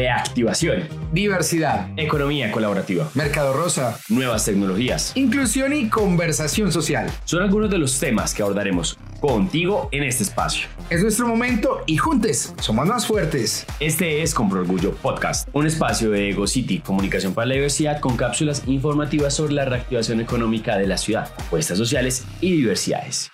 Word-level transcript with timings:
reactivación, 0.00 0.88
diversidad, 1.12 1.90
economía 1.98 2.50
colaborativa, 2.50 3.10
mercado 3.14 3.52
rosa, 3.52 4.00
nuevas 4.08 4.46
tecnologías, 4.46 5.12
inclusión 5.14 5.74
y 5.74 5.90
conversación 5.90 6.72
social. 6.72 7.10
Son 7.26 7.42
algunos 7.42 7.68
de 7.68 7.76
los 7.76 8.00
temas 8.00 8.32
que 8.32 8.42
abordaremos 8.42 8.98
contigo 9.20 9.90
en 9.92 10.04
este 10.04 10.22
espacio. 10.22 10.68
Es 10.88 11.02
nuestro 11.02 11.26
momento 11.28 11.82
y 11.84 11.98
juntos 11.98 12.54
somos 12.60 12.86
más 12.86 13.06
fuertes. 13.06 13.66
Este 13.78 14.22
es 14.22 14.32
Compro 14.32 14.60
Orgullo 14.60 14.94
Podcast, 14.94 15.50
un 15.52 15.66
espacio 15.66 16.10
de 16.10 16.30
Ego 16.30 16.46
City, 16.46 16.78
comunicación 16.78 17.34
para 17.34 17.48
la 17.48 17.56
diversidad 17.56 18.00
con 18.00 18.16
cápsulas 18.16 18.62
informativas 18.66 19.34
sobre 19.34 19.52
la 19.52 19.66
reactivación 19.66 20.22
económica 20.22 20.78
de 20.78 20.86
la 20.86 20.96
ciudad, 20.96 21.30
apuestas 21.36 21.76
sociales 21.76 22.24
y 22.40 22.52
diversidades. 22.52 23.30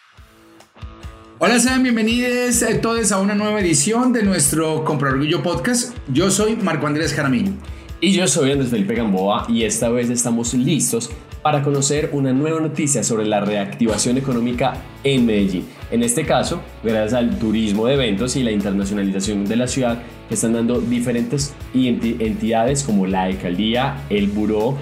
Hola, 1.38 1.58
sean 1.58 1.82
bienvenidos 1.82 2.62
a 2.62 2.80
todos 2.80 3.12
a 3.12 3.20
una 3.20 3.34
nueva 3.34 3.60
edición 3.60 4.10
de 4.10 4.22
nuestro 4.22 4.82
Compro 4.84 5.10
Orgullo 5.10 5.42
Podcast. 5.42 5.94
Yo 6.08 6.30
soy 6.30 6.56
Marco 6.56 6.86
Andrés 6.86 7.12
Jaramillo. 7.12 7.52
Y 8.00 8.12
yo 8.12 8.26
soy 8.26 8.52
Andrés 8.52 8.70
Felipe 8.70 8.94
Gamboa 8.94 9.44
y 9.46 9.64
esta 9.64 9.90
vez 9.90 10.08
estamos 10.08 10.54
listos 10.54 11.10
para 11.42 11.62
conocer 11.62 12.08
una 12.14 12.32
nueva 12.32 12.60
noticia 12.60 13.04
sobre 13.04 13.26
la 13.26 13.40
reactivación 13.40 14.16
económica 14.16 14.78
en 15.04 15.26
Medellín. 15.26 15.66
En 15.90 16.02
este 16.02 16.24
caso, 16.24 16.62
gracias 16.82 17.12
al 17.12 17.38
turismo 17.38 17.86
de 17.86 17.94
eventos 17.94 18.34
y 18.36 18.42
la 18.42 18.50
internacionalización 18.50 19.44
de 19.44 19.56
la 19.56 19.66
ciudad, 19.66 20.02
que 20.28 20.34
están 20.36 20.54
dando 20.54 20.80
diferentes 20.80 21.52
entidades 21.74 22.82
como 22.82 23.06
la 23.06 23.24
alcaldía, 23.24 24.06
el 24.08 24.28
buró, 24.28 24.78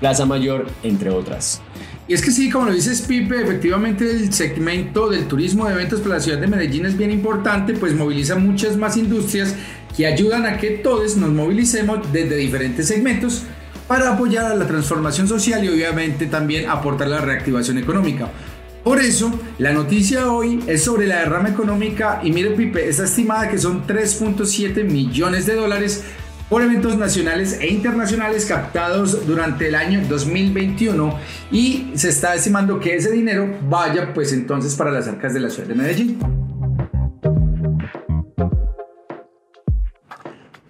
Plaza 0.00 0.26
Mayor, 0.26 0.66
entre 0.82 1.10
otras. 1.10 1.62
Y 2.06 2.12
es 2.12 2.20
que 2.20 2.30
sí, 2.30 2.50
como 2.50 2.66
lo 2.66 2.72
dices 2.72 3.00
Pipe, 3.00 3.42
efectivamente 3.42 4.10
el 4.10 4.32
segmento 4.32 5.08
del 5.08 5.26
turismo 5.26 5.66
de 5.66 5.72
eventos 5.72 6.00
para 6.00 6.16
la 6.16 6.20
ciudad 6.20 6.38
de 6.38 6.46
Medellín 6.46 6.84
es 6.84 6.98
bien 6.98 7.10
importante, 7.10 7.72
pues 7.72 7.94
moviliza 7.94 8.36
muchas 8.36 8.76
más 8.76 8.98
industrias 8.98 9.54
que 9.96 10.06
ayudan 10.06 10.44
a 10.44 10.58
que 10.58 10.70
todos 10.70 11.16
nos 11.16 11.30
movilicemos 11.30 12.12
desde 12.12 12.36
diferentes 12.36 12.88
segmentos 12.88 13.44
para 13.88 14.12
apoyar 14.12 14.46
a 14.46 14.54
la 14.54 14.66
transformación 14.66 15.28
social 15.28 15.64
y 15.64 15.68
obviamente 15.68 16.26
también 16.26 16.68
aportar 16.68 17.08
la 17.08 17.22
reactivación 17.22 17.78
económica. 17.78 18.30
Por 18.82 19.00
eso, 19.00 19.40
la 19.56 19.72
noticia 19.72 20.30
hoy 20.30 20.62
es 20.66 20.84
sobre 20.84 21.06
la 21.06 21.20
derrama 21.20 21.48
económica 21.48 22.20
y 22.22 22.32
mire 22.32 22.50
Pipe, 22.50 22.86
está 22.86 23.04
estimada 23.04 23.48
que 23.48 23.56
son 23.56 23.86
3.7 23.86 24.84
millones 24.84 25.46
de 25.46 25.54
dólares 25.54 26.04
por 26.48 26.62
eventos 26.62 26.96
nacionales 26.96 27.58
e 27.60 27.68
internacionales 27.68 28.46
captados 28.46 29.26
durante 29.26 29.68
el 29.68 29.74
año 29.74 30.02
2021 30.08 31.18
y 31.50 31.90
se 31.94 32.10
está 32.10 32.34
estimando 32.34 32.78
que 32.80 32.96
ese 32.96 33.10
dinero 33.10 33.48
vaya 33.68 34.12
pues 34.12 34.32
entonces 34.32 34.74
para 34.74 34.90
las 34.90 35.08
arcas 35.08 35.34
de 35.34 35.40
la 35.40 35.50
ciudad 35.50 35.68
de 35.68 35.74
Medellín. 35.74 36.18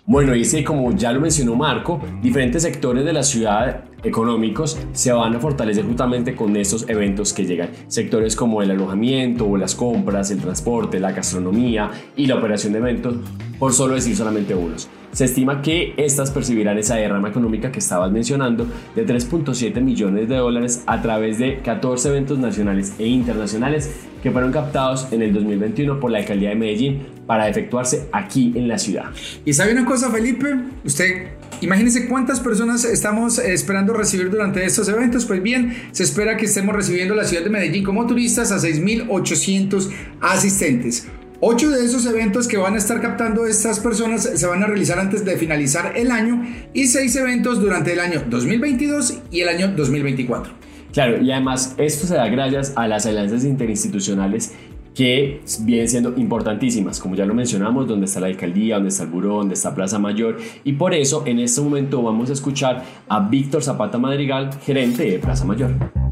Bueno, 0.06 0.36
y 0.36 0.64
como 0.64 0.92
ya 0.92 1.12
lo 1.12 1.20
mencionó 1.20 1.56
Marco, 1.56 2.00
diferentes 2.22 2.62
sectores 2.62 3.04
de 3.04 3.12
la 3.12 3.24
ciudad 3.24 3.84
económicos 4.04 4.78
se 4.92 5.10
van 5.12 5.34
a 5.34 5.40
fortalecer 5.40 5.84
justamente 5.84 6.36
con 6.36 6.54
estos 6.56 6.88
eventos 6.88 7.32
que 7.32 7.46
llegan. 7.46 7.70
Sectores 7.88 8.36
como 8.36 8.62
el 8.62 8.70
alojamiento 8.70 9.46
o 9.46 9.56
las 9.56 9.74
compras, 9.74 10.30
el 10.30 10.40
transporte, 10.40 11.00
la 11.00 11.10
gastronomía 11.10 11.90
y 12.16 12.26
la 12.26 12.36
operación 12.36 12.74
de 12.74 12.78
eventos, 12.80 13.16
por 13.58 13.72
solo 13.72 13.94
decir 13.94 14.14
solamente 14.14 14.54
unos. 14.54 14.88
Se 15.14 15.26
estima 15.26 15.62
que 15.62 15.94
estas 15.96 16.32
percibirán 16.32 16.76
esa 16.76 16.96
derrama 16.96 17.28
económica 17.28 17.70
que 17.70 17.78
estabas 17.78 18.10
mencionando 18.10 18.66
de 18.96 19.06
3.7 19.06 19.80
millones 19.80 20.28
de 20.28 20.36
dólares 20.36 20.82
a 20.86 21.00
través 21.02 21.38
de 21.38 21.60
14 21.60 22.08
eventos 22.08 22.38
nacionales 22.40 22.94
e 22.98 23.06
internacionales 23.06 23.94
que 24.24 24.32
fueron 24.32 24.50
captados 24.50 25.06
en 25.12 25.22
el 25.22 25.32
2021 25.32 26.00
por 26.00 26.10
la 26.10 26.18
alcaldía 26.18 26.48
de 26.48 26.56
Medellín 26.56 27.06
para 27.28 27.48
efectuarse 27.48 28.08
aquí 28.10 28.52
en 28.56 28.66
la 28.66 28.76
ciudad. 28.78 29.04
Y 29.44 29.52
sabe 29.52 29.72
una 29.72 29.84
cosa, 29.84 30.10
Felipe, 30.10 30.52
usted 30.84 31.28
imagínese 31.60 32.08
cuántas 32.08 32.40
personas 32.40 32.84
estamos 32.84 33.38
esperando 33.38 33.92
recibir 33.92 34.30
durante 34.30 34.64
estos 34.64 34.88
eventos. 34.88 35.26
Pues 35.26 35.42
bien, 35.42 35.76
se 35.92 36.02
espera 36.02 36.36
que 36.36 36.46
estemos 36.46 36.74
recibiendo 36.74 37.14
la 37.14 37.24
ciudad 37.24 37.44
de 37.44 37.50
Medellín 37.50 37.84
como 37.84 38.06
turistas 38.06 38.50
a 38.50 38.56
6.800 38.56 39.90
asistentes. 40.20 41.06
Ocho 41.46 41.70
de 41.70 41.84
esos 41.84 42.06
eventos 42.06 42.48
que 42.48 42.56
van 42.56 42.72
a 42.72 42.78
estar 42.78 43.02
captando 43.02 43.44
estas 43.44 43.78
personas 43.78 44.22
se 44.22 44.46
van 44.46 44.62
a 44.62 44.66
realizar 44.66 44.98
antes 44.98 45.26
de 45.26 45.36
finalizar 45.36 45.92
el 45.94 46.10
año 46.10 46.42
y 46.72 46.86
seis 46.86 47.14
eventos 47.16 47.60
durante 47.60 47.92
el 47.92 48.00
año 48.00 48.22
2022 48.30 49.18
y 49.30 49.42
el 49.42 49.50
año 49.50 49.68
2024. 49.68 50.54
Claro, 50.94 51.22
y 51.22 51.30
además 51.30 51.74
esto 51.76 52.06
se 52.06 52.14
da 52.14 52.28
gracias 52.28 52.72
a 52.76 52.88
las 52.88 53.04
alianzas 53.04 53.44
interinstitucionales 53.44 54.54
que 54.94 55.42
vienen 55.60 55.86
siendo 55.86 56.14
importantísimas, 56.16 56.98
como 56.98 57.14
ya 57.14 57.26
lo 57.26 57.34
mencionamos, 57.34 57.86
donde 57.86 58.06
está 58.06 58.20
la 58.20 58.28
alcaldía, 58.28 58.76
donde 58.76 58.88
está 58.88 59.02
el 59.02 59.10
buró, 59.10 59.36
donde 59.36 59.52
está 59.52 59.74
Plaza 59.74 59.98
Mayor, 59.98 60.38
y 60.64 60.72
por 60.72 60.94
eso 60.94 61.24
en 61.26 61.40
este 61.40 61.60
momento 61.60 62.00
vamos 62.00 62.30
a 62.30 62.32
escuchar 62.32 62.82
a 63.06 63.20
Víctor 63.20 63.62
Zapata 63.62 63.98
Madrigal, 63.98 64.48
gerente 64.64 65.04
de 65.04 65.18
Plaza 65.18 65.44
Mayor. 65.44 66.03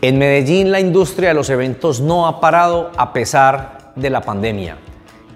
En 0.00 0.16
Medellín 0.16 0.70
la 0.70 0.78
industria 0.78 1.30
de 1.30 1.34
los 1.34 1.50
eventos 1.50 2.00
no 2.00 2.28
ha 2.28 2.40
parado 2.40 2.92
a 2.96 3.12
pesar 3.12 3.90
de 3.96 4.10
la 4.10 4.20
pandemia. 4.20 4.76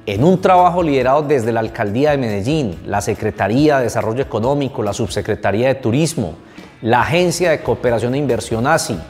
En 0.07 0.23
un 0.23 0.41
trabajo 0.41 0.85
liderado 0.85 1.23
desde 1.23 1.51
la 1.51 1.59
Alcaldía 1.59 2.13
de 2.13 2.19
Medellín, 2.19 2.79
la 2.87 3.01
Secretaría 3.01 3.79
de 3.79 3.85
Desarrollo 3.85 4.23
Económico, 4.23 4.85
la 4.85 4.93
Subsecretaría 4.93 5.67
de 5.67 5.75
Turismo, 5.75 6.35
la 6.81 7.01
Agencia 7.03 7.51
de 7.51 7.61
Cooperación 7.61 8.15
e 8.15 8.19
Inversión 8.19 8.69
ASI, 8.69 9.01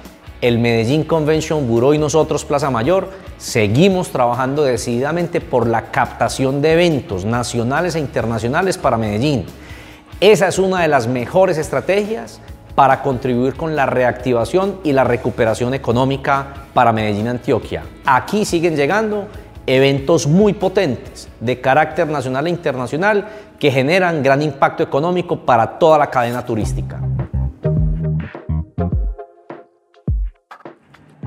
el 0.40 0.58
Medellín 0.58 1.04
Convention 1.04 1.68
Bureau 1.68 1.92
y 1.92 1.98
nosotros 1.98 2.46
Plaza 2.46 2.70
Mayor, 2.70 3.10
seguimos 3.36 4.08
trabajando 4.08 4.62
decididamente 4.62 5.42
por 5.42 5.66
la 5.66 5.90
captación 5.90 6.62
de 6.62 6.72
eventos 6.72 7.26
nacionales 7.26 7.94
e 7.94 8.00
internacionales 8.00 8.78
para 8.78 8.96
Medellín. 8.96 9.44
Esa 10.18 10.48
es 10.48 10.58
una 10.58 10.80
de 10.80 10.88
las 10.88 11.08
mejores 11.08 11.58
estrategias 11.58 12.40
para 12.74 13.02
contribuir 13.02 13.54
con 13.54 13.76
la 13.76 13.86
reactivación 13.86 14.78
y 14.84 14.92
la 14.92 15.04
recuperación 15.04 15.74
económica 15.74 16.66
para 16.72 16.92
Medellín, 16.92 17.28
Antioquia. 17.28 17.82
Aquí 18.04 18.44
siguen 18.44 18.76
llegando 18.76 19.28
eventos 19.66 20.26
muy 20.26 20.54
potentes 20.54 21.28
de 21.40 21.60
carácter 21.60 22.08
nacional 22.08 22.46
e 22.46 22.50
internacional 22.50 23.28
que 23.58 23.70
generan 23.70 24.22
gran 24.22 24.42
impacto 24.42 24.82
económico 24.82 25.44
para 25.44 25.78
toda 25.78 25.98
la 25.98 26.10
cadena 26.10 26.44
turística. 26.44 27.00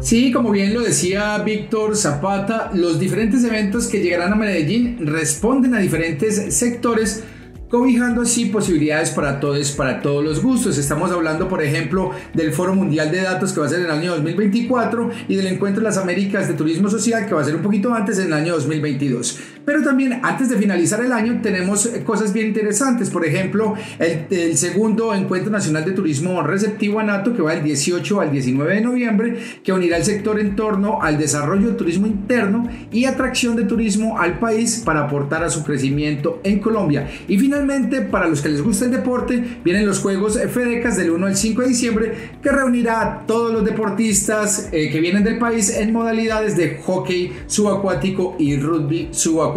Sí, 0.02 0.32
como 0.32 0.52
bien 0.52 0.74
lo 0.74 0.82
decía 0.82 1.38
Víctor 1.40 1.96
Zapata, 1.96 2.70
los 2.74 3.00
diferentes 3.00 3.44
eventos 3.44 3.88
que 3.88 4.02
llegarán 4.02 4.34
a 4.34 4.36
Medellín 4.36 5.00
responden 5.00 5.74
a 5.74 5.80
diferentes 5.80 6.56
sectores 6.56 7.24
cobijando 7.70 8.22
así 8.22 8.46
posibilidades 8.46 9.12
para 9.12 9.40
todos, 9.40 9.72
para 9.72 10.02
todos 10.02 10.24
los 10.24 10.42
gustos. 10.42 10.78
Estamos 10.78 11.12
hablando, 11.12 11.48
por 11.48 11.62
ejemplo, 11.62 12.12
del 12.34 12.54
Foro 12.54 12.76
Mundial 12.76 13.12
de 13.12 13.22
Datos 13.22 13.54
que 13.54 13.60
va 13.60 13.66
a 13.66 13.70
ser 13.70 13.80
en 13.80 13.86
el 13.86 13.92
año 13.92 14.12
2024 14.14 15.10
y 15.28 15.36
del 15.36 15.48
Encuentro 15.48 15.82
de 15.82 15.90
las 15.90 15.98
Américas 15.98 16.48
de 16.48 16.54
Turismo 16.54 16.90
Social 16.90 17.26
que 17.28 17.34
va 17.34 17.42
a 17.42 17.46
ser 17.46 17.56
un 17.56 17.62
poquito 17.62 17.94
antes 17.94 18.20
en 18.20 18.28
el 18.28 18.34
año 18.34 18.54
2022. 18.54 19.55
Pero 19.66 19.82
también 19.82 20.20
antes 20.22 20.50
de 20.50 20.58
finalizar 20.58 21.04
el 21.04 21.12
año 21.12 21.40
tenemos 21.42 21.88
cosas 22.06 22.32
bien 22.32 22.48
interesantes. 22.48 23.10
Por 23.10 23.26
ejemplo, 23.26 23.74
el, 23.98 24.56
segundo 24.56 25.14
Encuentro 25.14 25.52
Nacional 25.52 25.84
de 25.84 25.92
Turismo 25.92 26.42
Receptivo 26.44 27.00
ANATO 27.00 27.36
que 27.36 27.42
va 27.42 27.56
del 27.56 27.64
18 27.64 28.22
al 28.22 28.32
19 28.32 28.76
de 28.76 28.82
noviembre, 28.82 29.38
que 29.64 29.74
unirá 29.74 29.98
el 29.98 30.04
sector 30.04 30.40
en 30.40 30.56
torno 30.56 31.02
al 31.02 31.18
desarrollo 31.18 31.68
del 31.68 31.78
turismo 31.78 32.06
interno 32.06 32.70
y 32.92 33.06
atracción 33.06 33.56
de 33.56 33.64
turismo 33.64 34.20
al 34.20 34.40
país 34.40 34.84
para 34.86 35.06
aportar 35.06 35.44
a 35.44 35.50
su 35.50 35.64
crecimiento 35.64 36.40
en 36.44 36.60
Colombia. 36.60 37.10
Y 37.28 37.40
finalmente, 37.40 38.02
para 38.02 38.28
los 38.28 38.42
que 38.42 38.50
les 38.50 38.62
gusta 38.62 38.86
el 38.86 38.92
deporte, 38.92 39.44
vienen 39.64 39.86
los 39.86 40.00
Juegos 40.00 40.38
FEDECAS 40.40 40.98
del 40.98 41.12
1 41.12 41.26
al 41.26 41.36
5 41.36 41.62
de 41.64 41.68
diciembre, 41.68 42.14
que 42.42 42.52
reunirá 42.52 43.02
a 43.02 43.26
todos 43.26 43.52
los 43.52 43.66
deportistas 43.66 44.70
eh, 44.72 44.92
que 44.92 45.00
vienen 45.00 45.24
del 45.24 45.40
país 45.40 45.76
en 45.76 45.92
modalidades 45.92 46.56
de 46.56 46.78
hockey 46.86 47.34
subacuático 47.48 48.36
y 48.38 48.58
rugby 48.58 49.10
subacuático 49.12 49.55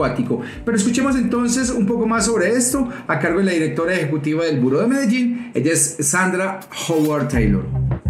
pero 0.65 0.77
escuchemos 0.77 1.17
entonces 1.17 1.71
un 1.71 1.87
poco 1.87 2.07
más 2.07 2.27
sobre 2.27 2.51
esto 2.51 2.89
a 3.07 3.19
cargo 3.19 3.41
de 3.41 3.45
la 3.47 3.53
directora 3.53 3.95
ejecutiva 3.95 4.45
del 4.45 4.61
Buró 4.61 4.81
de 4.81 4.87
Medellín, 4.87 5.51
ella 5.55 5.73
es 5.73 5.97
Sandra 6.01 6.61
Howard 6.89 7.29
Taylor. 7.29 8.08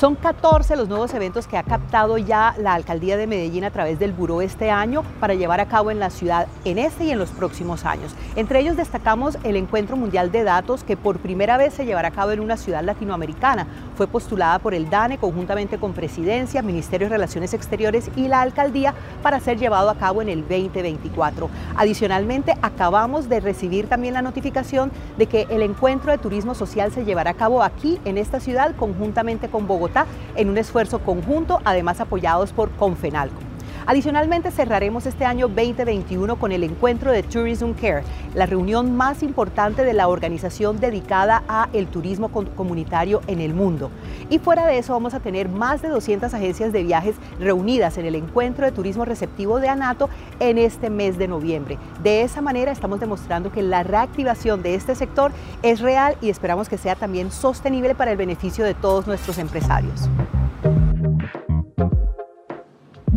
Son 0.00 0.14
14 0.14 0.76
los 0.76 0.88
nuevos 0.88 1.12
eventos 1.12 1.46
que 1.46 1.58
ha 1.58 1.62
captado 1.62 2.16
ya 2.16 2.54
la 2.56 2.72
alcaldía 2.72 3.18
de 3.18 3.26
Medellín 3.26 3.64
a 3.64 3.70
través 3.70 3.98
del 3.98 4.14
Buró 4.14 4.40
este 4.40 4.70
año 4.70 5.02
para 5.20 5.34
llevar 5.34 5.60
a 5.60 5.66
cabo 5.66 5.90
en 5.90 6.00
la 6.00 6.08
ciudad 6.08 6.46
en 6.64 6.78
este 6.78 7.04
y 7.04 7.10
en 7.10 7.18
los 7.18 7.28
próximos 7.28 7.84
años. 7.84 8.14
Entre 8.34 8.60
ellos 8.60 8.78
destacamos 8.78 9.36
el 9.44 9.56
Encuentro 9.56 9.98
Mundial 9.98 10.32
de 10.32 10.42
Datos 10.42 10.84
que 10.84 10.96
por 10.96 11.18
primera 11.18 11.58
vez 11.58 11.74
se 11.74 11.84
llevará 11.84 12.08
a 12.08 12.12
cabo 12.12 12.30
en 12.30 12.40
una 12.40 12.56
ciudad 12.56 12.82
latinoamericana. 12.82 13.66
Fue 13.94 14.06
postulada 14.06 14.58
por 14.58 14.72
el 14.72 14.88
DANE 14.88 15.18
conjuntamente 15.18 15.76
con 15.76 15.92
Presidencia, 15.92 16.62
Ministerio 16.62 17.08
de 17.08 17.16
Relaciones 17.16 17.52
Exteriores 17.52 18.10
y 18.16 18.28
la 18.28 18.40
alcaldía 18.40 18.94
para 19.22 19.38
ser 19.38 19.58
llevado 19.58 19.90
a 19.90 19.96
cabo 19.96 20.22
en 20.22 20.30
el 20.30 20.48
2024. 20.48 21.50
Adicionalmente, 21.76 22.54
acabamos 22.62 23.28
de 23.28 23.40
recibir 23.40 23.86
también 23.86 24.14
la 24.14 24.22
notificación 24.22 24.92
de 25.18 25.26
que 25.26 25.46
el 25.50 25.60
Encuentro 25.60 26.10
de 26.10 26.16
Turismo 26.16 26.54
Social 26.54 26.90
se 26.90 27.04
llevará 27.04 27.32
a 27.32 27.34
cabo 27.34 27.62
aquí 27.62 28.00
en 28.06 28.16
esta 28.16 28.40
ciudad 28.40 28.74
conjuntamente 28.76 29.48
con 29.48 29.66
Bogotá 29.66 29.89
En 30.36 30.48
un 30.48 30.58
esfuerzo 30.58 31.00
conjunto, 31.00 31.60
además 31.64 32.00
apoyados 32.00 32.52
por 32.52 32.70
Confenalco. 32.72 33.49
Adicionalmente, 33.90 34.52
cerraremos 34.52 35.04
este 35.06 35.24
año 35.24 35.48
2021 35.48 36.36
con 36.36 36.52
el 36.52 36.62
encuentro 36.62 37.10
de 37.10 37.24
Tourism 37.24 37.72
Care, 37.72 38.04
la 38.36 38.46
reunión 38.46 38.96
más 38.96 39.24
importante 39.24 39.82
de 39.82 39.94
la 39.94 40.06
organización 40.06 40.78
dedicada 40.78 41.42
a 41.48 41.68
el 41.72 41.88
turismo 41.88 42.28
comunitario 42.28 43.20
en 43.26 43.40
el 43.40 43.52
mundo. 43.52 43.90
Y 44.28 44.38
fuera 44.38 44.64
de 44.64 44.78
eso 44.78 44.92
vamos 44.92 45.14
a 45.14 45.18
tener 45.18 45.48
más 45.48 45.82
de 45.82 45.88
200 45.88 46.32
agencias 46.32 46.72
de 46.72 46.84
viajes 46.84 47.16
reunidas 47.40 47.98
en 47.98 48.06
el 48.06 48.14
encuentro 48.14 48.64
de 48.64 48.70
turismo 48.70 49.04
receptivo 49.04 49.58
de 49.58 49.70
ANATO 49.70 50.08
en 50.38 50.58
este 50.58 50.88
mes 50.88 51.18
de 51.18 51.26
noviembre. 51.26 51.76
De 52.00 52.22
esa 52.22 52.40
manera 52.40 52.70
estamos 52.70 53.00
demostrando 53.00 53.50
que 53.50 53.64
la 53.64 53.82
reactivación 53.82 54.62
de 54.62 54.76
este 54.76 54.94
sector 54.94 55.32
es 55.64 55.80
real 55.80 56.16
y 56.20 56.30
esperamos 56.30 56.68
que 56.68 56.78
sea 56.78 56.94
también 56.94 57.32
sostenible 57.32 57.96
para 57.96 58.12
el 58.12 58.16
beneficio 58.16 58.64
de 58.64 58.74
todos 58.74 59.08
nuestros 59.08 59.38
empresarios. 59.38 60.08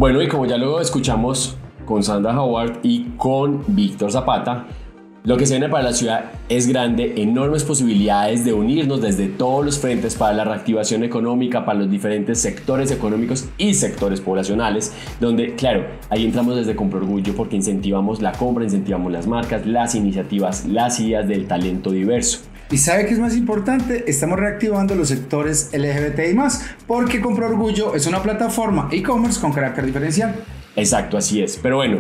Bueno, 0.04 0.22
y 0.22 0.28
como 0.28 0.46
ya 0.46 0.58
lo 0.58 0.82
escuchamos 0.82 1.56
con 1.86 2.04
Sandra 2.04 2.38
Howard 2.38 2.80
y 2.84 3.06
con 3.16 3.64
Víctor 3.68 4.12
Zapata, 4.12 4.66
lo 5.24 5.38
que 5.38 5.46
se 5.46 5.54
viene 5.54 5.70
para 5.70 5.86
la 5.86 5.94
ciudad 5.94 6.26
es 6.50 6.68
grande, 6.68 7.14
enormes 7.16 7.64
posibilidades 7.64 8.44
de 8.44 8.52
unirnos 8.52 9.00
desde 9.02 9.30
todos 9.30 9.64
los 9.64 9.80
frentes 9.80 10.16
para 10.16 10.34
la 10.34 10.44
reactivación 10.44 11.06
económica, 11.06 11.64
para 11.64 11.80
los 11.80 11.90
diferentes 11.90 12.42
sectores 12.42 12.92
económicos 12.92 13.48
y 13.58 13.76
sectores 13.76 14.20
poblacionales, 14.20 14.94
donde, 15.22 15.56
claro, 15.56 15.86
ahí 16.10 16.26
entramos 16.26 16.58
desde 16.58 16.76
Compro 16.76 17.00
Orgullo 17.00 17.34
porque 17.34 17.56
incentivamos 17.56 18.22
la 18.22 18.34
compra, 18.34 18.66
incentivamos 18.66 19.10
las 19.10 19.26
marcas, 19.26 19.66
las 19.66 19.96
iniciativas, 19.96 20.66
las 20.66 21.00
ideas 21.00 21.30
del 21.30 21.48
talento 21.48 21.92
diverso. 21.92 22.40
¿Y 22.74 22.80
sabe 22.80 23.06
qué 23.06 23.14
es 23.14 23.20
más 23.20 23.38
importante? 23.38 24.06
Estamos 24.08 24.40
reactivando 24.40 24.96
los 24.96 25.10
sectores 25.10 25.70
LGBTI 25.74 26.34
más, 26.34 26.66
porque 26.88 27.22
Compra 27.22 27.46
Orgullo 27.46 27.94
es 27.94 28.08
una 28.08 28.24
plataforma 28.24 28.90
e-commerce 28.92 29.40
con 29.40 29.54
carácter 29.54 29.86
diferencial. 29.86 30.34
Exacto, 30.76 31.16
así 31.16 31.44
es. 31.44 31.60
Pero 31.62 31.76
bueno, 31.76 32.00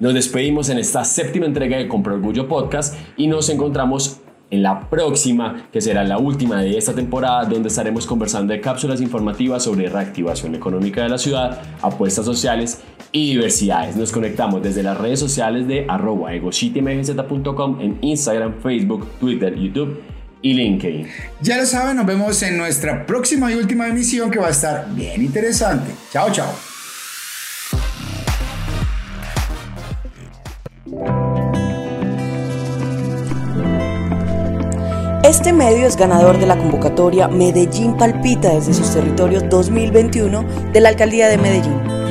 nos 0.00 0.12
despedimos 0.12 0.68
en 0.68 0.76
esta 0.76 1.02
séptima 1.04 1.46
entrega 1.46 1.78
de 1.78 1.88
Compra 1.88 2.12
Orgullo 2.12 2.46
Podcast 2.46 2.94
y 3.16 3.26
nos 3.26 3.48
encontramos 3.48 4.20
en 4.52 4.62
la 4.62 4.88
próxima, 4.88 5.66
que 5.72 5.80
será 5.80 6.04
la 6.04 6.18
última 6.18 6.60
de 6.60 6.76
esta 6.76 6.94
temporada, 6.94 7.46
donde 7.46 7.68
estaremos 7.68 8.06
conversando 8.06 8.52
de 8.52 8.60
cápsulas 8.60 9.00
informativas 9.00 9.64
sobre 9.64 9.88
reactivación 9.88 10.54
económica 10.54 11.02
de 11.02 11.08
la 11.08 11.18
ciudad, 11.18 11.62
apuestas 11.80 12.26
sociales 12.26 12.82
y 13.12 13.30
diversidades. 13.30 13.96
Nos 13.96 14.12
conectamos 14.12 14.62
desde 14.62 14.82
las 14.82 14.98
redes 14.98 15.18
sociales 15.18 15.66
de 15.66 15.86
arroba 15.88 16.34
egocitymgz.com 16.34 17.80
en 17.80 17.98
Instagram, 18.02 18.60
Facebook, 18.62 19.08
Twitter, 19.18 19.58
YouTube 19.58 20.00
y 20.42 20.52
LinkedIn. 20.52 21.08
Ya 21.40 21.56
lo 21.56 21.64
saben, 21.64 21.96
nos 21.96 22.04
vemos 22.04 22.42
en 22.42 22.58
nuestra 22.58 23.06
próxima 23.06 23.50
y 23.50 23.54
última 23.54 23.88
emisión 23.88 24.30
que 24.30 24.38
va 24.38 24.48
a 24.48 24.50
estar 24.50 24.86
bien 24.94 25.22
interesante. 25.22 25.92
Chao, 26.12 26.30
chao. 26.30 26.71
Este 35.24 35.52
medio 35.52 35.86
es 35.86 35.96
ganador 35.96 36.38
de 36.38 36.46
la 36.46 36.58
convocatoria 36.58 37.28
Medellín 37.28 37.96
Palpita 37.96 38.52
desde 38.54 38.74
sus 38.74 38.92
territorios 38.92 39.48
2021 39.48 40.44
de 40.72 40.80
la 40.80 40.88
Alcaldía 40.88 41.28
de 41.28 41.38
Medellín. 41.38 42.01